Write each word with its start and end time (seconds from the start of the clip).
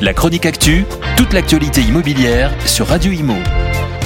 La 0.00 0.14
chronique 0.14 0.46
actu, 0.46 0.84
toute 1.16 1.32
l'actualité 1.32 1.80
immobilière 1.80 2.54
sur 2.68 2.86
Radio 2.86 3.10
Imo. 3.10 3.34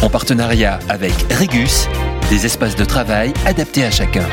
En 0.01 0.09
partenariat 0.09 0.79
avec 0.89 1.13
Regus, 1.31 1.87
des 2.31 2.47
espaces 2.47 2.77
de 2.77 2.85
travail 2.87 3.35
adaptés 3.45 3.85
à 3.85 3.91
chacun. 3.91 4.27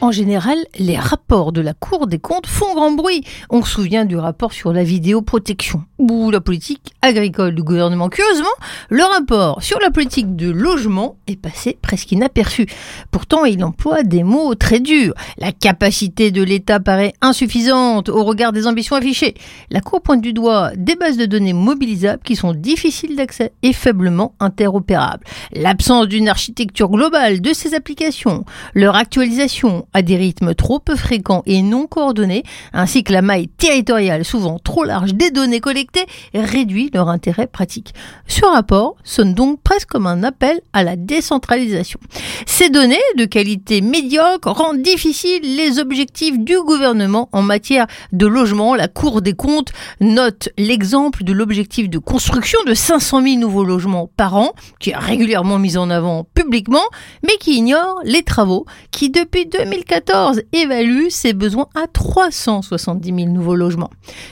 En 0.00 0.10
général, 0.10 0.56
les 0.78 0.96
rapports 0.96 1.52
de 1.52 1.60
la 1.60 1.74
Cour 1.74 2.06
des 2.06 2.18
comptes 2.18 2.46
font 2.46 2.74
grand 2.74 2.92
bruit. 2.92 3.22
On 3.50 3.62
se 3.62 3.70
souvient 3.70 4.06
du 4.06 4.16
rapport 4.16 4.54
sur 4.54 4.72
la 4.72 4.82
vidéoprotection 4.82 5.84
ou 5.98 6.30
la 6.30 6.40
politique 6.40 6.92
agricole 7.02 7.54
du 7.54 7.62
gouvernement. 7.62 8.08
Curieusement, 8.08 8.46
le 8.88 9.02
rapport 9.02 9.62
sur 9.62 9.80
la 9.80 9.90
politique 9.90 10.36
de 10.36 10.50
logement 10.50 11.16
est 11.26 11.40
passé 11.40 11.76
presque 11.80 12.12
inaperçu. 12.12 12.66
Pourtant, 13.10 13.44
il 13.44 13.62
emploie 13.64 14.02
des 14.02 14.22
mots 14.22 14.54
très 14.54 14.80
durs. 14.80 15.14
La 15.38 15.52
capacité 15.52 16.30
de 16.30 16.42
l'État 16.42 16.80
paraît 16.80 17.14
insuffisante 17.20 18.08
au 18.08 18.24
regard 18.24 18.52
des 18.52 18.66
ambitions 18.66 18.96
affichées. 18.96 19.34
La 19.70 19.80
Cour 19.80 20.00
pointe 20.00 20.20
du 20.20 20.32
doigt 20.32 20.70
des 20.76 20.96
bases 20.96 21.16
de 21.16 21.26
données 21.26 21.52
mobilisables 21.52 22.22
qui 22.22 22.36
sont 22.36 22.52
difficiles 22.52 23.16
d'accès 23.16 23.52
et 23.62 23.72
faiblement 23.72 24.34
interopérables. 24.40 25.24
L'absence 25.52 26.08
d'une 26.08 26.28
architecture 26.28 26.88
globale 26.88 27.40
de 27.40 27.52
ces 27.52 27.74
applications, 27.74 28.44
leur 28.74 28.96
actualisation 28.96 29.86
à 29.92 30.02
des 30.02 30.16
rythmes 30.16 30.54
trop 30.54 30.78
peu 30.78 30.96
fréquents 30.96 31.42
et 31.46 31.62
non 31.62 31.86
coordonnés, 31.86 32.44
ainsi 32.72 33.02
que 33.02 33.12
la 33.12 33.22
maille 33.22 33.48
territoriale 33.48 34.24
souvent 34.24 34.58
trop 34.58 34.84
large 34.84 35.14
des 35.14 35.30
données 35.30 35.60
collectées, 35.60 35.87
réduit 36.34 36.90
leur 36.92 37.08
intérêt 37.08 37.46
pratique. 37.46 37.94
Ce 38.26 38.44
rapport 38.44 38.96
sonne 39.04 39.34
donc 39.34 39.60
presque 39.62 39.88
comme 39.88 40.06
un 40.06 40.22
appel 40.22 40.60
à 40.72 40.84
la 40.84 40.96
décentralisation. 40.96 41.98
Ces 42.46 42.68
données 42.68 42.96
de 43.16 43.24
qualité 43.24 43.80
médiocre 43.80 44.50
rendent 44.50 44.82
difficiles 44.82 45.56
les 45.56 45.78
objectifs 45.78 46.38
du 46.38 46.60
gouvernement 46.60 47.28
en 47.32 47.42
matière 47.42 47.86
de 48.12 48.26
logement. 48.26 48.74
La 48.74 48.88
Cour 48.88 49.22
des 49.22 49.32
comptes 49.32 49.72
note 50.00 50.50
l'exemple 50.58 51.24
de 51.24 51.32
l'objectif 51.32 51.88
de 51.88 51.98
construction 51.98 52.58
de 52.66 52.74
500 52.74 53.22
000 53.22 53.36
nouveaux 53.36 53.64
logements 53.64 54.10
par 54.16 54.36
an, 54.36 54.52
qui 54.78 54.90
est 54.90 54.96
régulièrement 54.96 55.58
mis 55.58 55.76
en 55.76 55.90
avant 55.90 56.24
publiquement, 56.34 56.84
mais 57.22 57.36
qui 57.40 57.56
ignore 57.56 58.00
les 58.04 58.22
travaux 58.22 58.66
qui, 58.90 59.10
depuis 59.10 59.46
2014, 59.46 60.42
évaluent 60.52 61.10
ses 61.10 61.32
besoins 61.32 61.68
à 61.74 61.86
370 61.86 63.14
000 63.14 63.28
nouveaux 63.28 63.54
logements. 63.54 63.90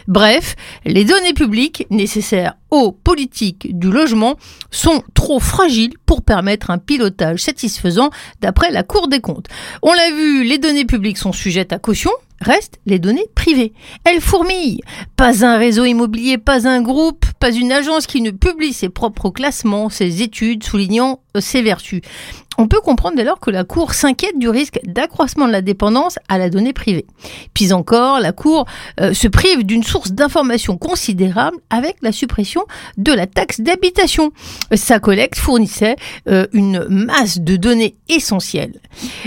Bref, 0.09 0.57
les 0.85 1.05
données 1.05 1.33
publiques 1.33 1.46
nécessaires 1.91 2.55
aux 2.71 2.93
politiques 2.93 3.79
du 3.79 3.91
logement 3.91 4.37
sont 4.71 5.03
trop 5.15 5.41
fragiles 5.41 5.95
pour 6.05 6.23
permettre 6.23 6.71
un 6.71 6.79
pilotage 6.79 7.41
satisfaisant 7.41 8.11
d'après 8.41 8.71
la 8.71 8.83
Cour 8.83 9.09
des 9.09 9.21
comptes. 9.21 9.47
On 9.83 9.93
l'a 9.93 10.11
vu, 10.11 10.45
les 10.45 10.59
données 10.59 10.85
publiques 10.85 11.19
sont 11.19 11.33
sujettes 11.33 11.73
à 11.73 11.79
caution, 11.79 12.11
Restent 12.41 12.79
les 12.87 12.99
données 12.99 13.27
privées. 13.35 13.73
Elles 14.05 14.21
fourmillent. 14.21 14.81
Pas 15.17 15.45
un 15.45 15.57
réseau 15.57 15.85
immobilier, 15.85 16.39
pas 16.39 16.69
un 16.69 16.83
groupe, 16.83 17.25
pas 17.41 17.51
une 17.51 17.73
agence 17.73 18.07
qui 18.07 18.21
ne 18.21 18.31
publie 18.31 18.73
ses 18.73 18.89
propres 18.89 19.31
classements, 19.31 19.89
ses 19.89 20.23
études, 20.23 20.65
soulignant 20.65 21.21
ses 21.41 21.63
vertus. 21.63 22.03
On 22.59 22.69
peut 22.69 22.81
comprendre 22.81 23.17
dès 23.17 23.25
lors 23.25 23.39
que 23.39 23.51
la 23.51 23.65
Cour 23.65 23.93
s'inquiète 23.93 24.39
du 24.39 24.49
risque 24.49 24.81
d'accroissement 24.85 25.47
de 25.47 25.53
la 25.53 25.61
dépendance 25.61 26.19
à 26.29 26.39
la 26.39 26.49
donnée 26.49 26.73
privée. 26.73 27.07
Puis 27.53 27.73
encore, 27.73 28.19
la 28.19 28.33
Cour 28.33 28.67
euh, 29.01 29.13
se 29.13 29.29
prive 29.29 29.65
d'une 29.65 29.83
source 29.83 30.13
d'information 30.13 30.79
considérable 30.79 31.59
avec 31.69 31.97
la 32.01 32.13
suppression 32.13 32.65
de 32.97 33.13
la 33.13 33.27
taxe 33.27 33.61
d'habitation. 33.61 34.33
Sa 34.75 34.99
collecte 35.01 35.39
fournissait 35.39 35.97
euh, 36.29 36.47
une 36.53 36.87
masse 36.89 37.41
de 37.41 37.57
données 37.57 37.97
essentielles. 38.09 38.81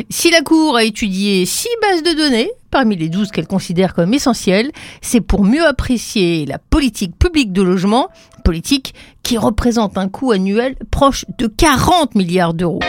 Si 0.09 0.31
la 0.31 0.41
Cour 0.41 0.75
a 0.75 0.83
étudié 0.83 1.45
six 1.45 1.69
bases 1.81 2.03
de 2.03 2.17
données, 2.17 2.49
parmi 2.72 2.95
les 2.95 3.09
douze 3.09 3.31
qu'elle 3.31 3.48
considère 3.48 3.94
comme 3.94 4.14
essentielles, 4.14 4.72
c'est 5.02 5.22
pour 5.22 5.44
mieux 5.44 5.66
apprécier 5.66 6.45
la 6.45 6.58
politique 6.58 7.17
publique 7.17 7.52
de 7.52 7.61
logement, 7.61 8.09
politique 8.44 8.94
qui 9.23 9.38
représente 9.38 9.98
un 9.98 10.08
coût 10.08 10.31
annuel 10.31 10.76
proche 10.92 11.26
de 11.38 11.48
40 11.48 12.16
milliards 12.16 12.54
d'euros. 12.54 12.80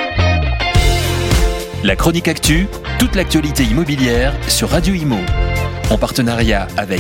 La 1.83 1.97
chronique 1.97 2.29
actu, 2.29 2.67
toute 2.99 3.15
l'actualité 3.15 3.65
immobilière 3.65 4.35
sur 4.49 4.69
Radio 4.69 4.95
Imo. 4.95 5.17
En 5.91 5.99
partenariat 5.99 6.69
avec 6.77 6.89